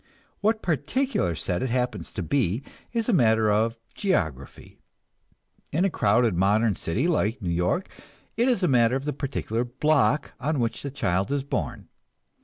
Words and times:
What 0.39 0.63
particular 0.63 1.35
set 1.35 1.61
it 1.61 1.69
happens 1.69 2.11
to 2.13 2.23
be 2.23 2.63
is 2.91 3.07
a 3.07 3.13
matter 3.13 3.51
of 3.51 3.77
geography; 3.93 4.79
in 5.71 5.85
a 5.85 5.91
crowded 5.91 6.33
modern 6.35 6.73
city 6.73 7.07
like 7.07 7.39
New 7.39 7.51
York, 7.51 7.87
it 8.35 8.49
is 8.49 8.63
a 8.63 8.67
matter 8.67 8.95
of 8.95 9.05
the 9.05 9.13
particular 9.13 9.63
block 9.63 10.33
on 10.39 10.59
which 10.59 10.81
the 10.81 10.89
child 10.89 11.31
is 11.31 11.43
born. 11.43 11.87